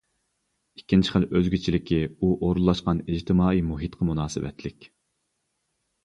[0.79, 4.89] ئىككىنچى خىل ئۆزگىچىلىكى ئۇ ئورۇنلاشقان ئىجتىمائىي مۇھىتقا مۇناسىۋەتلىك.